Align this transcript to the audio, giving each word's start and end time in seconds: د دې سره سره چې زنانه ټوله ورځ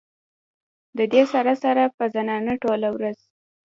د 0.97 0.99
دې 1.13 1.23
سره 1.33 1.53
سره 1.63 1.83
چې 1.95 2.05
زنانه 2.15 2.53
ټوله 2.61 2.89
ورځ 2.95 3.17